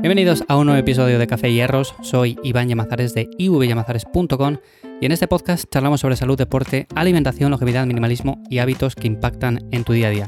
[0.00, 1.92] Bienvenidos a un nuevo episodio de Café y Hierros.
[2.02, 4.58] Soy Iván Llamazares de ivyamazares.com
[5.00, 9.68] y en este podcast charlamos sobre salud, deporte, alimentación, longevidad, minimalismo y hábitos que impactan
[9.72, 10.26] en tu día a día.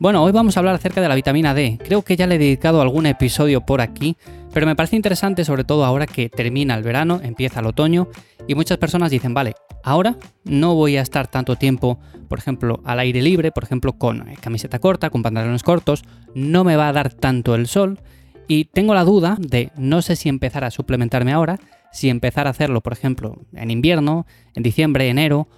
[0.00, 1.78] Bueno, hoy vamos a hablar acerca de la vitamina D.
[1.84, 4.16] Creo que ya le he dedicado algún episodio por aquí,
[4.52, 8.08] pero me parece interesante sobre todo ahora que termina el verano, empieza el otoño
[8.48, 9.54] y muchas personas dicen, vale,
[9.84, 14.28] ahora no voy a estar tanto tiempo, por ejemplo, al aire libre, por ejemplo, con
[14.28, 16.02] eh, camiseta corta, con pantalones cortos,
[16.34, 18.00] no me va a dar tanto el sol
[18.48, 21.58] y tengo la duda de no sé si empezar a suplementarme ahora,
[21.92, 25.48] si empezar a hacerlo, por ejemplo, en invierno, en diciembre, enero,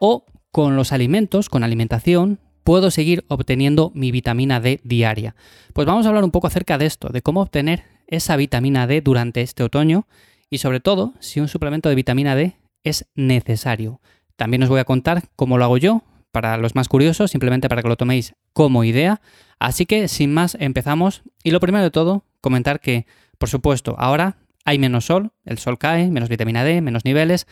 [0.00, 5.34] o con los alimentos, con alimentación, puedo seguir obteniendo mi vitamina D diaria.
[5.72, 9.00] Pues vamos a hablar un poco acerca de esto, de cómo obtener esa vitamina D
[9.00, 10.06] durante este otoño
[10.50, 14.00] y sobre todo si un suplemento de vitamina D es necesario.
[14.36, 17.82] También os voy a contar cómo lo hago yo, para los más curiosos, simplemente para
[17.82, 19.20] que lo toméis como idea.
[19.58, 23.06] Así que sin más empezamos y lo primero de todo, comentar que,
[23.38, 27.46] por supuesto, ahora hay menos sol, el sol cae, menos vitamina D, menos niveles,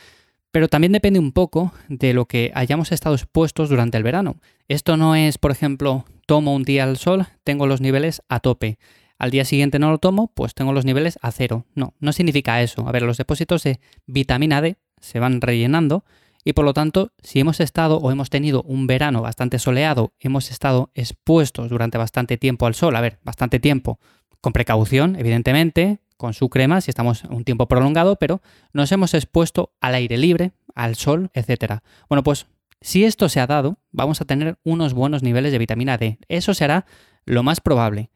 [0.50, 4.36] pero también depende un poco de lo que hayamos estado expuestos durante el verano.
[4.68, 8.78] Esto no es, por ejemplo, tomo un día al sol, tengo los niveles a tope.
[9.18, 11.66] Al día siguiente no lo tomo, pues tengo los niveles a cero.
[11.74, 12.86] No, no significa eso.
[12.88, 16.04] A ver, los depósitos de vitamina D se van rellenando
[16.46, 20.52] y por lo tanto, si hemos estado o hemos tenido un verano bastante soleado, hemos
[20.52, 23.98] estado expuestos durante bastante tiempo al sol, a ver, bastante tiempo,
[24.40, 28.40] con precaución, evidentemente, con su crema si estamos un tiempo prolongado, pero
[28.72, 31.80] nos hemos expuesto al aire libre, al sol, etc.
[32.08, 32.46] Bueno, pues
[32.80, 36.18] si esto se ha dado, vamos a tener unos buenos niveles de vitamina D.
[36.28, 36.86] Eso será
[37.24, 38.10] lo más probable.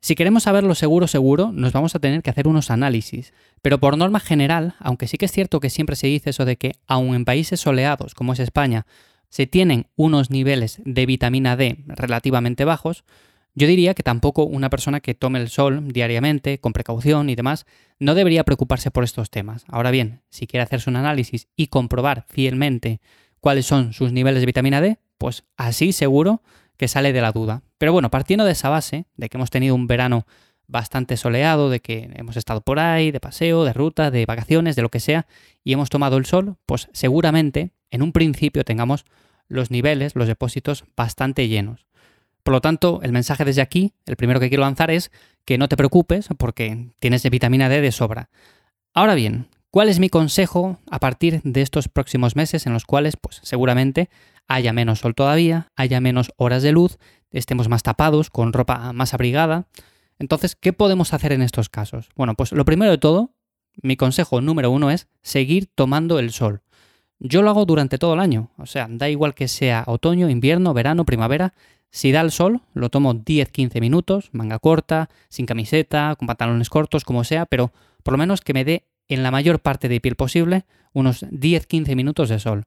[0.00, 3.32] Si queremos saberlo seguro, seguro, nos vamos a tener que hacer unos análisis.
[3.62, 6.56] Pero por norma general, aunque sí que es cierto que siempre se dice eso de
[6.56, 8.86] que, aun en países soleados como es España,
[9.30, 13.04] se tienen unos niveles de vitamina D relativamente bajos,
[13.54, 17.66] yo diría que tampoco una persona que tome el sol diariamente, con precaución y demás,
[17.98, 19.64] no debería preocuparse por estos temas.
[19.68, 23.00] Ahora bien, si quiere hacerse un análisis y comprobar fielmente
[23.40, 26.42] cuáles son sus niveles de vitamina D, pues así seguro
[26.76, 27.62] que sale de la duda.
[27.78, 30.26] Pero bueno, partiendo de esa base, de que hemos tenido un verano
[30.66, 34.82] bastante soleado, de que hemos estado por ahí, de paseo, de ruta, de vacaciones, de
[34.82, 35.26] lo que sea,
[35.62, 39.04] y hemos tomado el sol, pues seguramente en un principio tengamos
[39.46, 41.86] los niveles, los depósitos bastante llenos.
[42.44, 45.10] Por lo tanto, el mensaje desde aquí, el primero que quiero lanzar es
[45.44, 48.28] que no te preocupes porque tienes vitamina D de sobra.
[48.92, 53.16] Ahora bien, ¿cuál es mi consejo a partir de estos próximos meses en los cuales,
[53.16, 54.10] pues seguramente
[54.46, 56.98] haya menos sol todavía, haya menos horas de luz,
[57.30, 59.66] estemos más tapados, con ropa más abrigada.
[60.18, 62.10] Entonces, ¿qué podemos hacer en estos casos?
[62.14, 63.32] Bueno, pues lo primero de todo,
[63.82, 66.60] mi consejo número uno es seguir tomando el sol.
[67.18, 70.74] Yo lo hago durante todo el año, o sea, da igual que sea otoño, invierno,
[70.74, 71.54] verano, primavera,
[71.94, 77.04] si da el sol, lo tomo 10-15 minutos, manga corta, sin camiseta, con pantalones cortos,
[77.04, 77.72] como sea, pero
[78.02, 81.94] por lo menos que me dé en la mayor parte de piel posible unos 10-15
[81.94, 82.64] minutos de sol.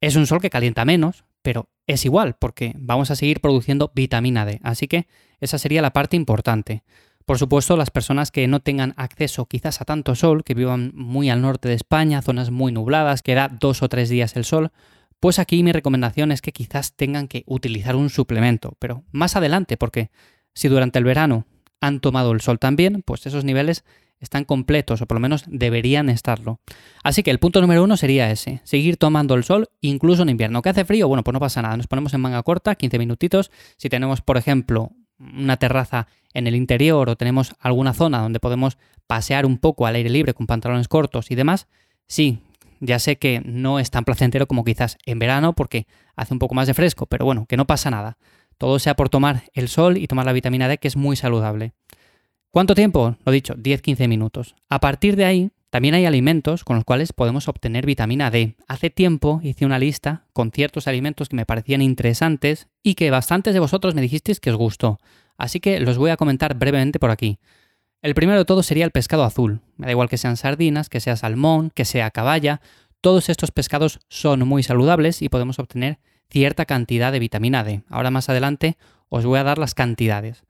[0.00, 4.46] Es un sol que calienta menos, pero es igual porque vamos a seguir produciendo vitamina
[4.46, 4.60] D.
[4.62, 5.08] Así que
[5.40, 6.84] esa sería la parte importante.
[7.26, 11.28] Por supuesto, las personas que no tengan acceso quizás a tanto sol, que vivan muy
[11.28, 14.72] al norte de España, zonas muy nubladas, que da dos o tres días el sol,
[15.20, 19.76] pues aquí mi recomendación es que quizás tengan que utilizar un suplemento, pero más adelante,
[19.76, 20.10] porque
[20.54, 21.46] si durante el verano
[21.80, 23.84] han tomado el sol también, pues esos niveles
[24.18, 26.60] están completos, o por lo menos deberían estarlo.
[27.02, 30.62] Así que el punto número uno sería ese, seguir tomando el sol incluso en invierno.
[30.62, 31.08] ¿Qué hace frío?
[31.08, 33.50] Bueno, pues no pasa nada, nos ponemos en manga corta, 15 minutitos.
[33.76, 38.78] Si tenemos, por ejemplo, una terraza en el interior o tenemos alguna zona donde podemos
[39.06, 41.68] pasear un poco al aire libre con pantalones cortos y demás,
[42.06, 42.40] sí,
[42.80, 46.54] ya sé que no es tan placentero como quizás en verano porque hace un poco
[46.54, 48.16] más de fresco, pero bueno, que no pasa nada.
[48.58, 51.72] Todo sea por tomar el sol y tomar la vitamina D, que es muy saludable.
[52.50, 53.16] ¿Cuánto tiempo?
[53.24, 54.54] Lo dicho, 10-15 minutos.
[54.70, 58.56] A partir de ahí, también hay alimentos con los cuales podemos obtener vitamina D.
[58.66, 63.52] Hace tiempo hice una lista con ciertos alimentos que me parecían interesantes y que bastantes
[63.52, 64.98] de vosotros me dijisteis que os gustó.
[65.36, 67.38] Así que los voy a comentar brevemente por aquí.
[68.06, 69.62] El primero de todo sería el pescado azul.
[69.76, 72.60] Me da igual que sean sardinas, que sea salmón, que sea caballa.
[73.00, 75.98] Todos estos pescados son muy saludables y podemos obtener
[76.30, 77.82] cierta cantidad de vitamina D.
[77.88, 78.76] Ahora más adelante
[79.08, 80.44] os voy a dar las cantidades.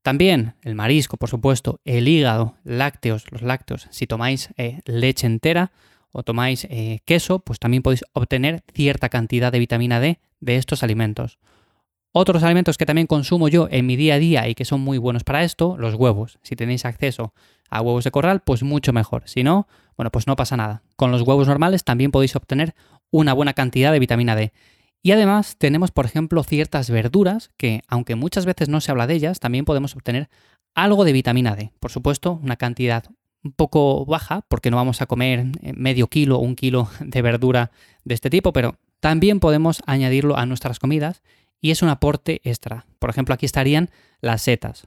[0.00, 5.72] También el marisco, por supuesto, el hígado, lácteos, los lácteos, si tomáis eh, leche entera
[6.10, 10.82] o tomáis eh, queso, pues también podéis obtener cierta cantidad de vitamina D de estos
[10.82, 11.38] alimentos.
[12.16, 14.98] Otros alimentos que también consumo yo en mi día a día y que son muy
[14.98, 16.38] buenos para esto, los huevos.
[16.42, 17.34] Si tenéis acceso
[17.70, 19.24] a huevos de corral, pues mucho mejor.
[19.26, 19.66] Si no,
[19.96, 20.84] bueno, pues no pasa nada.
[20.94, 22.76] Con los huevos normales también podéis obtener
[23.10, 24.52] una buena cantidad de vitamina D.
[25.02, 29.14] Y además tenemos, por ejemplo, ciertas verduras que, aunque muchas veces no se habla de
[29.14, 30.28] ellas, también podemos obtener
[30.76, 31.72] algo de vitamina D.
[31.80, 33.06] Por supuesto, una cantidad
[33.42, 37.22] un poco baja, porque no vamos a comer eh, medio kilo o un kilo de
[37.22, 37.72] verdura
[38.04, 41.22] de este tipo, pero también podemos añadirlo a nuestras comidas
[41.60, 42.86] y es un aporte extra.
[42.98, 43.90] Por ejemplo, aquí estarían
[44.20, 44.86] las setas.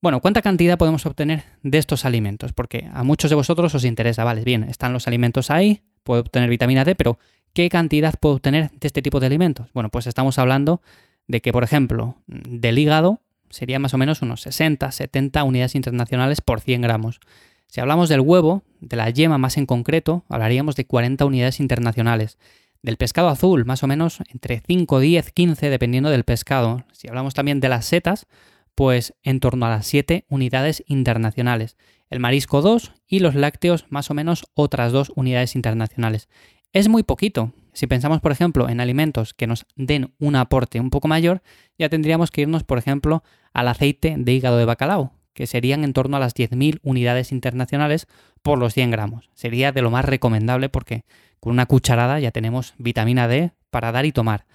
[0.00, 2.52] Bueno, ¿cuánta cantidad podemos obtener de estos alimentos?
[2.52, 6.48] Porque a muchos de vosotros os interesa, vale, bien, están los alimentos ahí, puedo obtener
[6.48, 7.18] vitamina D, pero
[7.52, 9.72] ¿qué cantidad puedo obtener de este tipo de alimentos?
[9.72, 10.82] Bueno, pues estamos hablando
[11.26, 13.20] de que, por ejemplo, del hígado
[13.50, 17.20] sería más o menos unos 60, 70 unidades internacionales por 100 gramos.
[17.66, 22.38] Si hablamos del huevo, de la yema más en concreto, hablaríamos de 40 unidades internacionales.
[22.82, 26.84] Del pescado azul, más o menos entre 5, 10, 15, dependiendo del pescado.
[26.92, 28.26] Si hablamos también de las setas,
[28.74, 31.76] pues en torno a las 7 unidades internacionales.
[32.10, 36.28] El marisco 2 y los lácteos más o menos otras 2 unidades internacionales.
[36.72, 37.52] Es muy poquito.
[37.72, 41.42] Si pensamos, por ejemplo, en alimentos que nos den un aporte un poco mayor,
[41.78, 45.92] ya tendríamos que irnos, por ejemplo, al aceite de hígado de bacalao, que serían en
[45.92, 48.06] torno a las 10.000 unidades internacionales
[48.42, 49.30] por los 100 gramos.
[49.34, 51.04] Sería de lo más recomendable porque
[51.40, 54.46] con una cucharada ya tenemos vitamina D para dar y tomar.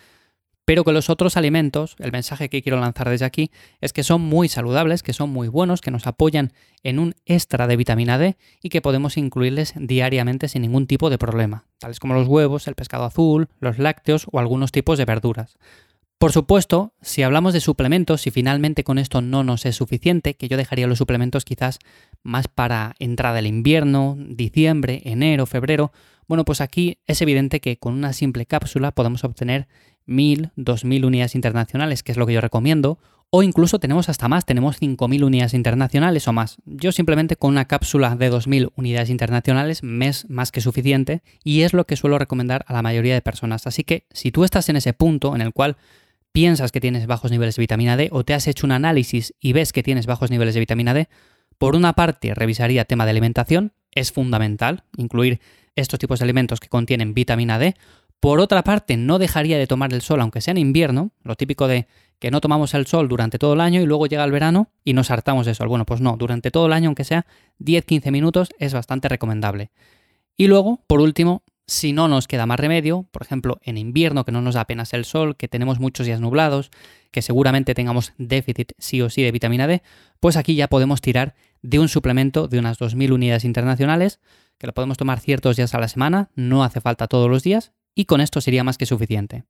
[0.66, 3.52] Pero con los otros alimentos, el mensaje que quiero lanzar desde aquí
[3.82, 6.54] es que son muy saludables, que son muy buenos, que nos apoyan
[6.84, 11.18] en un extra de vitamina D y que podemos incluirles diariamente sin ningún tipo de
[11.18, 15.58] problema, tales como los huevos, el pescado azul, los lácteos o algunos tipos de verduras.
[16.18, 20.48] Por supuesto, si hablamos de suplementos, y finalmente con esto no nos es suficiente, que
[20.48, 21.80] yo dejaría los suplementos quizás
[22.24, 25.92] más para entrada del invierno, diciembre, enero, febrero,
[26.28, 29.68] bueno, pues aquí es evidente que con una simple cápsula podemos obtener
[30.06, 32.98] 1000, 2000 unidades internacionales, que es lo que yo recomiendo,
[33.30, 36.58] o incluso tenemos hasta más, tenemos 5000 unidades internacionales o más.
[36.66, 41.62] Yo simplemente con una cápsula de 2000 unidades internacionales me es más que suficiente y
[41.62, 43.66] es lo que suelo recomendar a la mayoría de personas.
[43.66, 45.78] Así que si tú estás en ese punto en el cual
[46.32, 49.54] piensas que tienes bajos niveles de vitamina D o te has hecho un análisis y
[49.54, 51.10] ves que tienes bajos niveles de vitamina D,
[51.64, 55.40] por una parte revisaría tema de alimentación, es fundamental incluir
[55.78, 57.76] estos tipos de alimentos que contienen vitamina D.
[58.20, 61.70] Por otra parte, no dejaría de tomar el sol aunque sea en invierno, lo típico
[61.70, 61.88] de
[62.20, 64.92] que no tomamos el sol durante todo el año y luego llega el verano y
[64.92, 65.70] nos hartamos de sol.
[65.70, 67.26] Bueno, pues no, durante todo el año, aunque sea
[67.62, 69.72] 10-15 minutos, es bastante recomendable.
[70.36, 74.32] Y luego, por último, si no nos queda más remedio, por ejemplo, en invierno que
[74.32, 76.72] no nos da apenas el sol, que tenemos muchos días nublados,
[77.12, 79.82] que seguramente tengamos déficit sí o sí de vitamina D,
[80.20, 84.20] pues aquí ya podemos tirar de un suplemento de unas 2.000 unidades internacionales,
[84.58, 87.72] que lo podemos tomar ciertos días a la semana, no hace falta todos los días,
[87.96, 89.44] y con esto sería más que suficiente.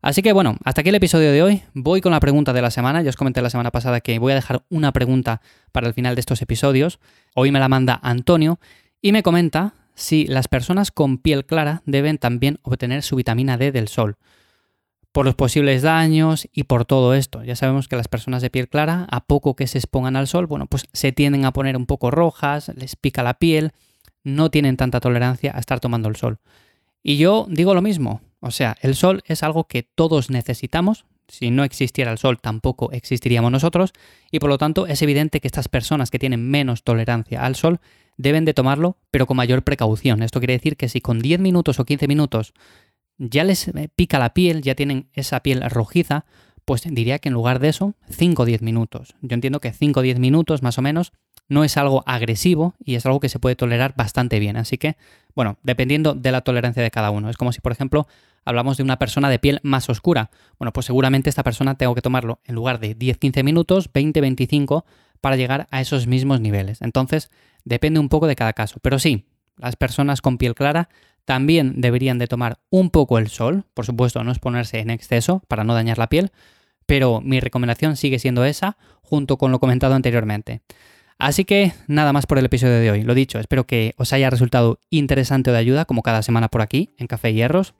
[0.00, 1.62] Así que bueno, hasta aquí el episodio de hoy.
[1.72, 3.00] Voy con la pregunta de la semana.
[3.00, 5.40] Ya os comenté la semana pasada que voy a dejar una pregunta
[5.72, 7.00] para el final de estos episodios.
[7.34, 8.60] Hoy me la manda Antonio
[9.00, 13.72] y me comenta si las personas con piel clara deben también obtener su vitamina D
[13.72, 14.16] del sol.
[15.12, 17.44] Por los posibles daños y por todo esto.
[17.44, 20.46] Ya sabemos que las personas de piel clara, a poco que se expongan al sol,
[20.46, 23.70] bueno, pues se tienden a poner un poco rojas, les pica la piel,
[24.24, 26.38] no tienen tanta tolerancia a estar tomando el sol.
[27.02, 31.50] Y yo digo lo mismo, o sea, el sol es algo que todos necesitamos, si
[31.50, 33.92] no existiera el sol tampoco existiríamos nosotros,
[34.30, 37.80] y por lo tanto es evidente que estas personas que tienen menos tolerancia al sol
[38.16, 40.22] deben de tomarlo, pero con mayor precaución.
[40.22, 42.54] Esto quiere decir que si con 10 minutos o 15 minutos
[43.18, 46.24] ya les eh, pica la piel, ya tienen esa piel rojiza,
[46.64, 49.14] pues diría que en lugar de eso, 5 o 10 minutos.
[49.20, 51.12] Yo entiendo que 5 o 10 minutos más o menos
[51.48, 54.56] no es algo agresivo y es algo que se puede tolerar bastante bien.
[54.56, 54.96] Así que,
[55.34, 57.28] bueno, dependiendo de la tolerancia de cada uno.
[57.28, 58.06] Es como si, por ejemplo,
[58.44, 60.30] hablamos de una persona de piel más oscura.
[60.58, 64.84] Bueno, pues seguramente esta persona tengo que tomarlo en lugar de 10-15 minutos, 20-25
[65.24, 66.82] para llegar a esos mismos niveles.
[66.82, 67.30] Entonces,
[67.64, 68.78] depende un poco de cada caso.
[68.82, 69.24] Pero sí,
[69.56, 70.90] las personas con piel clara
[71.24, 75.64] también deberían de tomar un poco el sol, por supuesto no exponerse en exceso para
[75.64, 76.30] no dañar la piel,
[76.84, 80.60] pero mi recomendación sigue siendo esa, junto con lo comentado anteriormente.
[81.18, 83.02] Así que nada más por el episodio de hoy.
[83.02, 86.60] Lo dicho, espero que os haya resultado interesante o de ayuda, como cada semana por
[86.60, 87.72] aquí, en Café Hierros.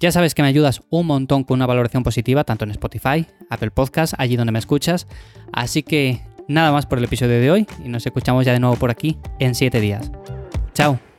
[0.00, 3.70] Ya sabes que me ayudas un montón con una valoración positiva, tanto en Spotify, Apple
[3.70, 5.06] Podcast, allí donde me escuchas.
[5.52, 8.76] Así que nada más por el episodio de hoy y nos escuchamos ya de nuevo
[8.76, 10.10] por aquí en 7 días.
[10.74, 11.09] Chao.